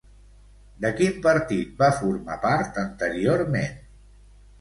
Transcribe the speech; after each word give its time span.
De 0.85 0.89
quin 1.01 1.19
partit 1.25 1.75
va 1.81 1.89
formar 1.97 2.37
part 2.47 2.81
anteriorment? 2.85 3.77